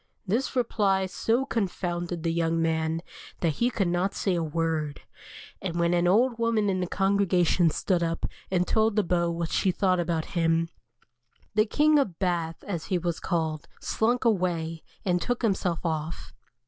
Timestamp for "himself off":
15.43-16.33